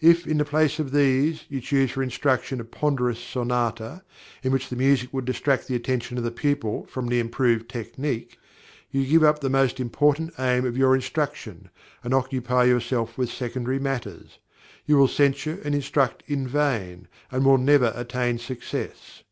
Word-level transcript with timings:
If, 0.00 0.26
in 0.26 0.38
the 0.38 0.46
place 0.46 0.78
of 0.78 0.92
these, 0.92 1.44
you 1.50 1.60
choose 1.60 1.90
for 1.90 2.02
instruction 2.02 2.58
a 2.58 2.64
ponderous 2.64 3.18
sonata, 3.18 4.02
in 4.42 4.50
which 4.50 4.70
the 4.70 4.76
music 4.76 5.12
would 5.12 5.26
distract 5.26 5.68
the 5.68 5.74
attention 5.74 6.16
of 6.16 6.24
the 6.24 6.30
pupil 6.30 6.86
from 6.86 7.06
the 7.08 7.20
improved 7.20 7.68
technique, 7.68 8.38
you 8.90 9.04
give 9.04 9.22
up 9.22 9.40
the 9.40 9.50
most 9.50 9.78
important 9.78 10.32
aim 10.38 10.64
of 10.64 10.78
your 10.78 10.94
instruction, 10.94 11.68
and 12.02 12.14
occupy 12.14 12.64
yourself 12.64 13.18
with 13.18 13.28
secondary 13.30 13.78
matters; 13.78 14.38
you 14.86 14.96
will 14.96 15.06
censure 15.06 15.60
and 15.62 15.74
instruct 15.74 16.22
in 16.26 16.48
vain, 16.48 17.06
and 17.30 17.44
will 17.44 17.58
never 17.58 17.92
attain 17.94 18.38
success. 18.38 19.22